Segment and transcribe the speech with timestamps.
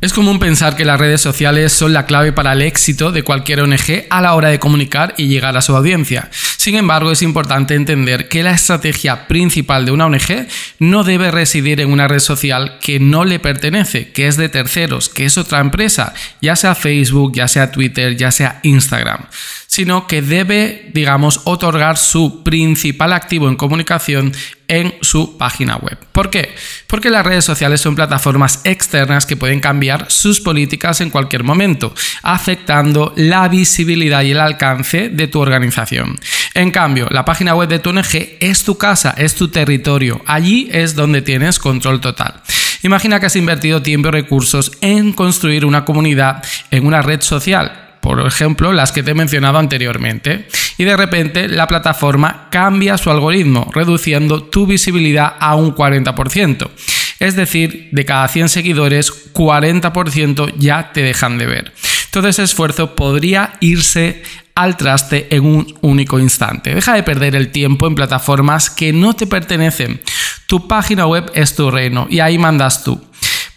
[0.00, 3.60] Es común pensar que las redes sociales son la clave para el éxito de cualquier
[3.60, 6.30] ONG a la hora de comunicar y llegar a su audiencia.
[6.56, 10.46] Sin embargo, es importante entender que la estrategia principal de una ONG
[10.78, 15.10] no debe residir en una red social que no le pertenece, que es de terceros,
[15.10, 19.26] que es otra empresa, ya sea Facebook, ya sea Twitter, ya sea Instagram
[19.70, 24.32] sino que debe, digamos, otorgar su principal activo en comunicación
[24.66, 25.96] en su página web.
[26.10, 26.56] ¿Por qué?
[26.88, 31.94] Porque las redes sociales son plataformas externas que pueden cambiar sus políticas en cualquier momento,
[32.24, 36.18] afectando la visibilidad y el alcance de tu organización.
[36.54, 40.68] En cambio, la página web de tu ONG es tu casa, es tu territorio, allí
[40.72, 42.42] es donde tienes control total.
[42.82, 47.89] Imagina que has invertido tiempo y recursos en construir una comunidad en una red social
[48.00, 53.10] por ejemplo, las que te he mencionado anteriormente, y de repente la plataforma cambia su
[53.10, 56.70] algoritmo, reduciendo tu visibilidad a un 40%.
[57.18, 61.72] Es decir, de cada 100 seguidores, 40% ya te dejan de ver.
[62.10, 64.22] Todo ese esfuerzo podría irse
[64.54, 66.74] al traste en un único instante.
[66.74, 70.00] Deja de perder el tiempo en plataformas que no te pertenecen.
[70.46, 73.00] Tu página web es tu reino y ahí mandas tú.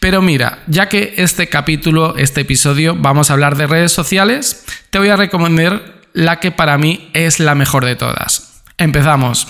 [0.03, 4.99] Pero mira, ya que este capítulo, este episodio, vamos a hablar de redes sociales, te
[4.99, 8.52] voy a recomendar la que para mí es la mejor de todas.
[8.77, 9.47] Empezamos.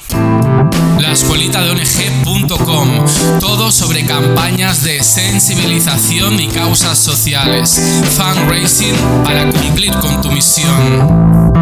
[0.99, 3.05] La escuelita de ONG.com.
[3.39, 7.81] Todo sobre campañas de sensibilización y causas sociales.
[8.09, 11.53] Fundraising para cumplir con tu misión.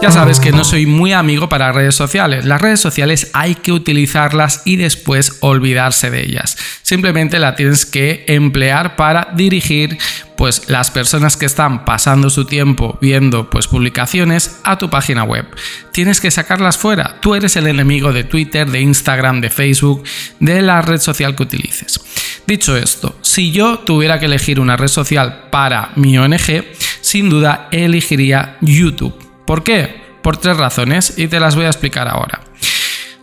[0.00, 2.44] Ya sabes que no soy muy amigo para redes sociales.
[2.44, 6.56] Las redes sociales hay que utilizarlas y después olvidarse de ellas.
[6.82, 9.98] Simplemente la tienes que emplear para dirigir
[10.36, 15.46] pues las personas que están pasando su tiempo viendo pues publicaciones a tu página web.
[15.92, 17.20] Tienes que sacarlas fuera.
[17.20, 20.04] Tú eres el enemigo de Twitter, de Instagram, de Facebook,
[20.40, 22.00] de la red social que utilices.
[22.46, 26.64] Dicho esto, si yo tuviera que elegir una red social para mi ONG,
[27.00, 29.14] sin duda elegiría YouTube.
[29.46, 30.02] ¿Por qué?
[30.22, 32.40] Por tres razones y te las voy a explicar ahora.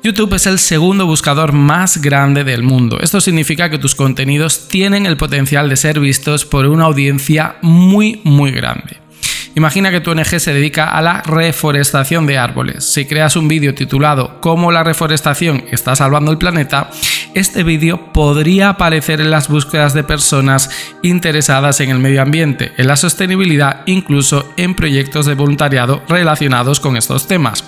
[0.03, 2.99] YouTube es el segundo buscador más grande del mundo.
[3.01, 8.19] Esto significa que tus contenidos tienen el potencial de ser vistos por una audiencia muy
[8.23, 8.97] muy grande.
[9.53, 12.83] Imagina que tu ONG se dedica a la reforestación de árboles.
[12.85, 16.89] Si creas un vídeo titulado Cómo la reforestación está salvando el planeta,
[17.35, 20.71] este vídeo podría aparecer en las búsquedas de personas
[21.03, 26.97] interesadas en el medio ambiente, en la sostenibilidad, incluso en proyectos de voluntariado relacionados con
[26.97, 27.63] estos temas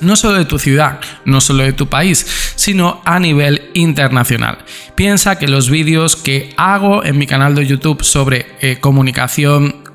[0.00, 2.26] no solo de tu ciudad, no solo de tu país,
[2.56, 4.58] sino a nivel internacional.
[4.94, 9.85] Piensa que los vídeos que hago en mi canal de YouTube sobre eh, comunicación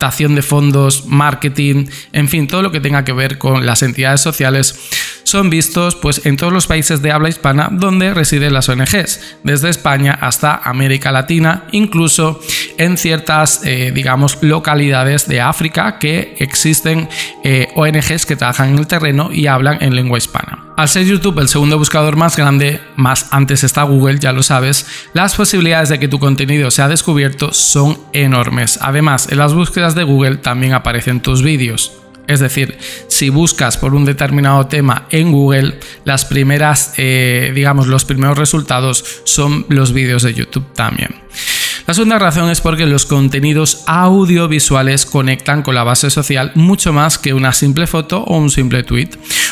[0.00, 4.74] de fondos, marketing, en fin, todo lo que tenga que ver con las entidades sociales
[5.24, 9.68] son vistos pues en todos los países de habla hispana donde residen las ONGs, desde
[9.68, 12.40] España hasta América Latina, incluso
[12.78, 17.08] en ciertas, eh, digamos, localidades de África que existen
[17.44, 20.69] eh, ONGs que trabajan en el terreno y hablan en lengua hispana.
[20.80, 24.86] Al ser YouTube el segundo buscador más grande, más antes está Google, ya lo sabes,
[25.12, 28.78] las posibilidades de que tu contenido sea descubierto son enormes.
[28.80, 31.92] Además, en las búsquedas de Google también aparecen tus vídeos.
[32.26, 38.06] Es decir, si buscas por un determinado tema en Google, las primeras, eh, digamos, los
[38.06, 41.14] primeros resultados son los vídeos de YouTube también.
[41.90, 47.18] La segunda razón es porque los contenidos audiovisuales conectan con la base social mucho más
[47.18, 49.08] que una simple foto o un simple tweet.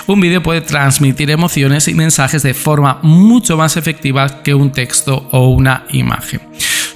[0.07, 5.29] Un vídeo puede transmitir emociones y mensajes de forma mucho más efectiva que un texto
[5.33, 6.41] o una imagen.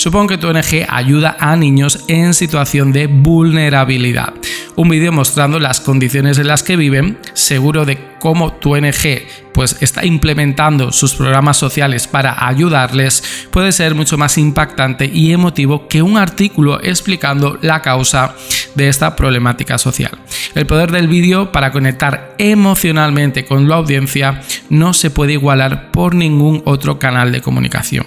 [0.02, 4.34] Supongo que tu ONG ayuda a niños en situación de vulnerabilidad.
[4.74, 9.22] Un vídeo mostrando las condiciones en las que viven, seguro de cómo tu ONG
[9.54, 15.86] pues está implementando sus programas sociales para ayudarles, puede ser mucho más impactante y emotivo
[15.86, 18.34] que un artículo explicando la causa
[18.74, 20.18] de esta problemática social.
[20.56, 26.16] El poder del vídeo para conectar emocionalmente con la audiencia no se puede igualar por
[26.16, 28.06] ningún otro canal de comunicación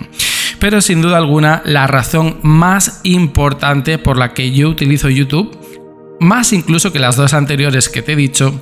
[0.60, 5.58] pero sin duda alguna la razón más importante por la que yo utilizo YouTube,
[6.20, 8.54] más incluso que las dos anteriores que te he dicho,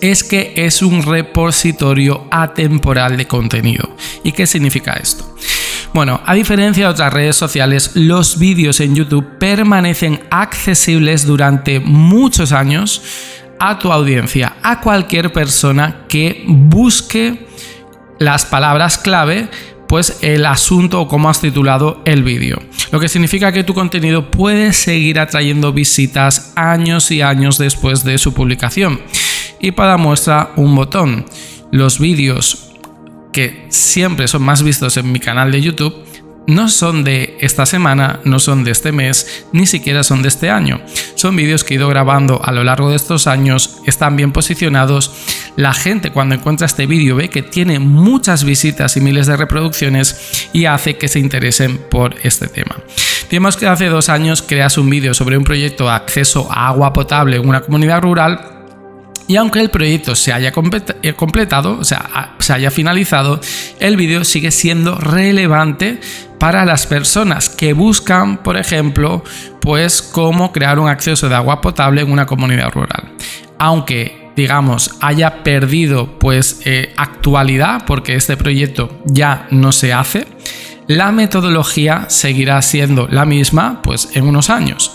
[0.00, 3.96] es que es un repositorio atemporal de contenido.
[4.24, 5.36] ¿Y qué significa esto?
[5.94, 12.52] Bueno, a diferencia de otras redes sociales, los vídeos en YouTube permanecen accesibles durante muchos
[12.52, 13.02] años
[13.58, 17.46] a tu audiencia, a cualquier persona que busque
[18.18, 19.48] las palabras clave
[19.88, 22.58] pues el asunto o cómo has titulado el vídeo.
[22.92, 28.18] Lo que significa que tu contenido puede seguir atrayendo visitas años y años después de
[28.18, 29.00] su publicación.
[29.60, 31.26] Y para muestra un botón.
[31.72, 32.70] Los vídeos
[33.32, 36.05] que siempre son más vistos en mi canal de YouTube
[36.46, 40.50] no son de esta semana, no son de este mes, ni siquiera son de este
[40.50, 40.80] año.
[41.14, 45.12] Son vídeos que he ido grabando a lo largo de estos años, están bien posicionados.
[45.56, 50.48] La gente cuando encuentra este vídeo ve que tiene muchas visitas y miles de reproducciones
[50.52, 52.76] y hace que se interesen por este tema.
[53.30, 56.92] Digamos que hace dos años creas un vídeo sobre un proyecto de acceso a agua
[56.92, 58.55] potable en una comunidad rural
[59.28, 60.52] y aunque el proyecto se haya
[61.02, 63.40] eh, completado, o sea, se haya finalizado,
[63.80, 66.00] el vídeo sigue siendo relevante
[66.38, 69.24] para las personas que buscan, por ejemplo,
[69.60, 73.12] pues cómo crear un acceso de agua potable en una comunidad rural.
[73.58, 80.26] Aunque digamos, haya perdido pues eh, actualidad porque este proyecto ya no se hace,
[80.86, 84.92] la metodología seguirá siendo la misma pues en unos años.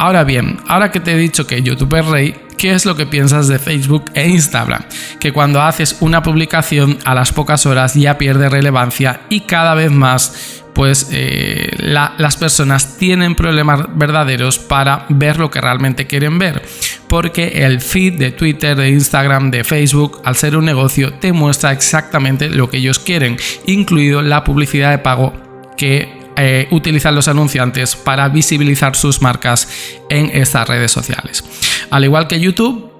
[0.00, 3.04] Ahora bien, ahora que te he dicho que YouTube es rey, ¿qué es lo que
[3.04, 4.82] piensas de Facebook e Instagram?
[5.20, 9.92] Que cuando haces una publicación a las pocas horas ya pierde relevancia y cada vez
[9.92, 16.62] más pues eh, las personas tienen problemas verdaderos para ver lo que realmente quieren ver.
[17.06, 21.72] Porque el feed de Twitter, de Instagram, de Facebook, al ser un negocio, te muestra
[21.72, 23.36] exactamente lo que ellos quieren,
[23.66, 25.34] incluido la publicidad de pago
[25.76, 29.68] que eh, utilizan los anunciantes para visibilizar sus marcas
[30.08, 31.44] en estas redes sociales.
[31.90, 32.90] Al igual que YouTube,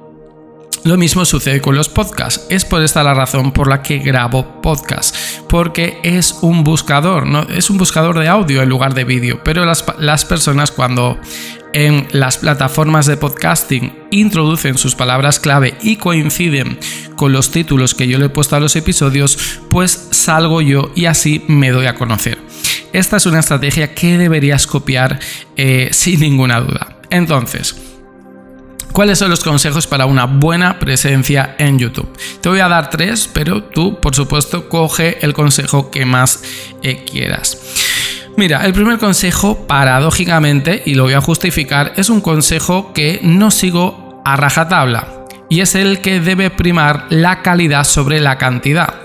[0.85, 2.45] lo mismo sucede con los podcasts.
[2.51, 5.17] Es por esta la razón por la que grabo podcast.
[5.49, 9.41] Porque es un buscador, es un buscador de audio en lugar de vídeo.
[9.43, 11.19] Pero las personas cuando
[11.73, 16.79] en las plataformas de podcasting introducen sus palabras clave y coinciden
[17.17, 21.07] con los títulos que yo le he puesto a los episodios, pues salgo yo y
[21.07, 22.50] así me doy a conocer.
[22.93, 25.19] Esta es una estrategia que deberías copiar
[25.57, 26.97] eh, sin ninguna duda.
[27.11, 27.77] Entonces,
[28.93, 32.11] ¿Cuáles son los consejos para una buena presencia en YouTube?
[32.41, 36.43] Te voy a dar tres, pero tú, por supuesto, coge el consejo que más
[36.83, 37.57] eh, quieras.
[38.37, 43.53] Mira, el primer consejo, paradójicamente, y lo voy a justificar, es un consejo que no
[43.53, 49.00] sigo a rajatabla, y es el que debe primar la calidad sobre la cantidad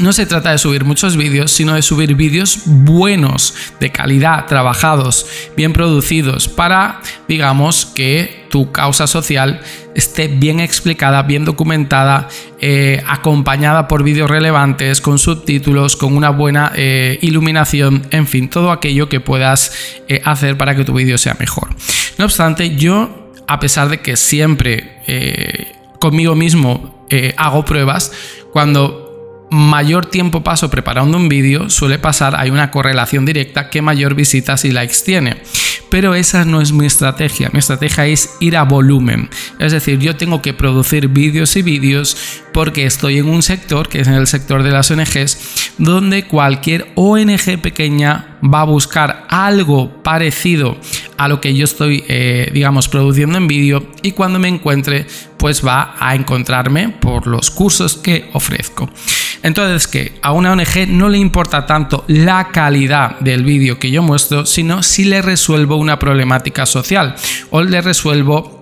[0.00, 5.26] no se trata de subir muchos vídeos, sino de subir vídeos buenos, de calidad, trabajados,
[5.56, 9.60] bien producidos, para, digamos, que tu causa social
[9.94, 12.28] esté bien explicada, bien documentada,
[12.60, 18.72] eh, acompañada por vídeos relevantes, con subtítulos, con una buena eh, iluminación, en fin, todo
[18.72, 19.72] aquello que puedas
[20.08, 21.68] eh, hacer para que tu vídeo sea mejor.
[22.16, 24.96] No obstante, yo, a pesar de que siempre
[25.98, 27.06] conmigo mismo
[27.36, 28.12] hago pruebas,
[28.52, 29.09] cuando
[29.50, 34.64] mayor tiempo paso preparando un vídeo, suele pasar, hay una correlación directa que mayor visitas
[34.64, 35.42] y likes tiene.
[35.90, 39.28] Pero esa no es mi estrategia, mi estrategia es ir a volumen.
[39.58, 42.16] Es decir, yo tengo que producir vídeos y vídeos
[42.52, 46.92] porque estoy en un sector, que es en el sector de las ONGs, donde cualquier
[46.94, 50.78] ONG pequeña va a buscar algo parecido
[51.16, 55.06] a lo que yo estoy, eh, digamos, produciendo en vídeo y cuando me encuentre,
[55.38, 58.88] pues va a encontrarme por los cursos que ofrezco.
[59.42, 64.02] Entonces, que a una ONG no le importa tanto la calidad del vídeo que yo
[64.02, 67.14] muestro, sino si le resuelvo una problemática social
[67.50, 68.59] o le resuelvo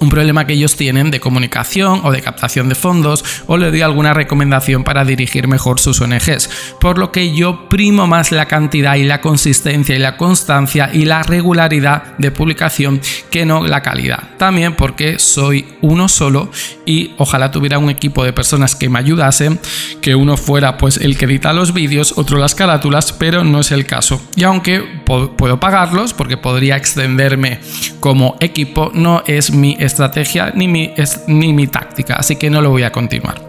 [0.00, 3.82] un problema que ellos tienen de comunicación o de captación de fondos o le doy
[3.82, 6.50] alguna recomendación para dirigir mejor sus ONGs.
[6.80, 11.04] Por lo que yo primo más la cantidad y la consistencia y la constancia y
[11.04, 14.36] la regularidad de publicación que no la calidad.
[14.38, 16.50] También porque soy uno solo
[16.86, 19.58] y ojalá tuviera un equipo de personas que me ayudasen,
[20.00, 23.72] que uno fuera pues el que edita los vídeos, otro las carátulas, pero no es
[23.72, 24.20] el caso.
[24.36, 27.60] Y aunque puedo pagarlos porque podría extenderme
[28.00, 30.94] como equipo, no es mi estrategia ni mi,
[31.26, 33.42] ni mi táctica, así que no lo voy a continuar.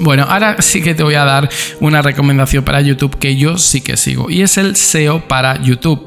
[0.00, 1.48] Bueno, ahora sí que te voy a dar
[1.80, 6.06] una recomendación para YouTube que yo sí que sigo y es el SEO para YouTube.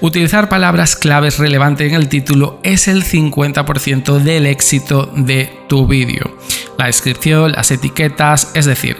[0.00, 6.36] Utilizar palabras claves relevantes en el título es el 50% del éxito de tu vídeo.
[6.78, 8.98] La descripción, las etiquetas, es decir,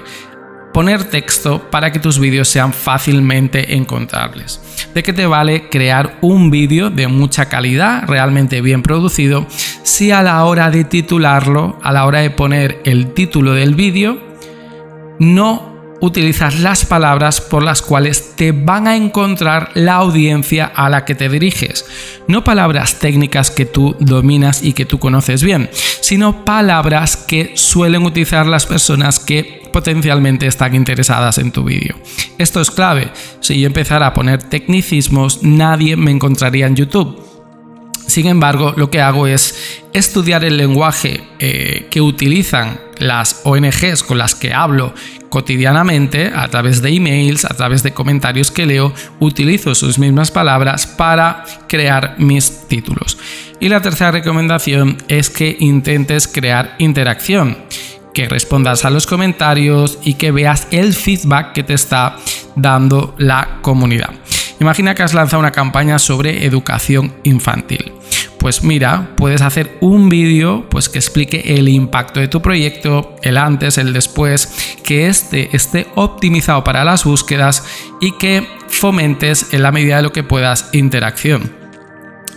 [0.74, 4.60] poner texto para que tus vídeos sean fácilmente encontrables.
[4.92, 9.46] ¿De qué te vale crear un vídeo de mucha calidad, realmente bien producido,
[9.84, 14.18] si a la hora de titularlo, a la hora de poner el título del vídeo,
[15.20, 15.73] no
[16.04, 21.14] utilizas las palabras por las cuales te van a encontrar la audiencia a la que
[21.14, 21.84] te diriges.
[22.28, 25.70] No palabras técnicas que tú dominas y que tú conoces bien,
[26.00, 31.96] sino palabras que suelen utilizar las personas que potencialmente están interesadas en tu vídeo.
[32.38, 33.10] Esto es clave.
[33.40, 37.20] Si yo empezara a poner tecnicismos, nadie me encontraría en YouTube.
[38.06, 44.18] Sin embargo, lo que hago es estudiar el lenguaje eh, que utilizan las ONGs con
[44.18, 44.94] las que hablo
[45.34, 50.86] cotidianamente, a través de emails, a través de comentarios que leo, utilizo sus mismas palabras
[50.86, 53.18] para crear mis títulos.
[53.58, 57.58] Y la tercera recomendación es que intentes crear interacción
[58.14, 62.14] que respondas a los comentarios y que veas el feedback que te está
[62.54, 64.10] dando la comunidad.
[64.60, 67.92] Imagina que has lanzado una campaña sobre educación infantil.
[68.44, 73.38] Pues mira, puedes hacer un vídeo pues que explique el impacto de tu proyecto, el
[73.38, 77.64] antes, el después, que este esté optimizado para las búsquedas
[78.02, 81.54] y que fomentes en la medida de lo que puedas interacción.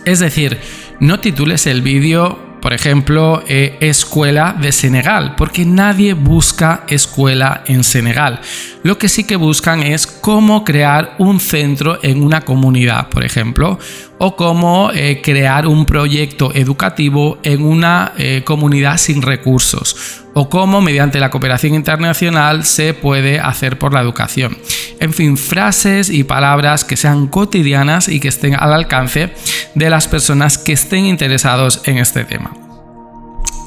[0.06, 0.58] Es decir,
[0.98, 7.82] no titules el vídeo por ejemplo, eh, escuela de Senegal, porque nadie busca escuela en
[7.82, 8.42] Senegal.
[8.82, 13.78] Lo que sí que buscan es cómo crear un centro en una comunidad, por ejemplo,
[14.18, 20.82] o cómo eh, crear un proyecto educativo en una eh, comunidad sin recursos, o cómo
[20.82, 24.58] mediante la cooperación internacional se puede hacer por la educación.
[25.00, 29.32] En fin, frases y palabras que sean cotidianas y que estén al alcance
[29.74, 32.52] de las personas que estén interesados en este tema.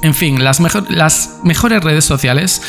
[0.03, 0.59] En fin, las,
[0.89, 2.61] las mejores redes sociales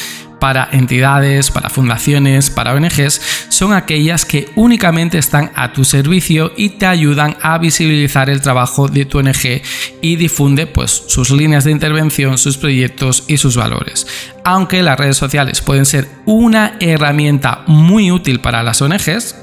[0.43, 6.71] para entidades, para fundaciones, para ONGs, son aquellas que únicamente están a tu servicio y
[6.71, 9.63] te ayudan a visibilizar el trabajo de tu ONG
[10.01, 14.05] y difunde pues, sus líneas de intervención, sus proyectos y sus valores.
[14.45, 19.37] Aunque las redes sociales pueden ser una herramienta muy útil para las ONGs,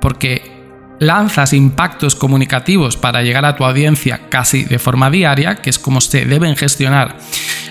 [0.00, 0.40] porque
[1.00, 6.00] lanzas impactos comunicativos para llegar a tu audiencia casi de forma diaria, que es como
[6.00, 7.18] se deben gestionar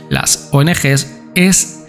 [0.08, 1.85] las ONGs, es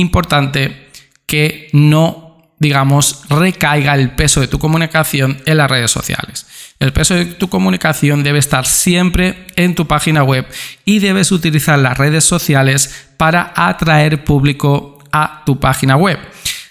[0.00, 0.88] importante
[1.26, 6.46] que no, digamos, recaiga el peso de tu comunicación en las redes sociales.
[6.80, 10.46] El peso de tu comunicación debe estar siempre en tu página web
[10.84, 16.18] y debes utilizar las redes sociales para atraer público a tu página web.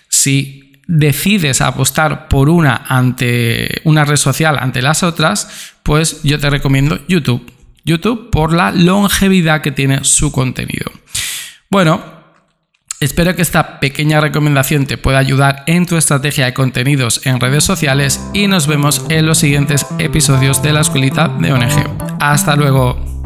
[0.07, 6.49] Si decides apostar por una ante una red social ante las otras, pues yo te
[6.49, 7.53] recomiendo YouTube.
[7.85, 10.91] YouTube por la longevidad que tiene su contenido.
[11.69, 12.18] Bueno,
[13.01, 17.63] Espero que esta pequeña recomendación te pueda ayudar en tu estrategia de contenidos en redes
[17.63, 22.19] sociales y nos vemos en los siguientes episodios de la escuelita de ONG.
[22.19, 23.18] Hasta luego.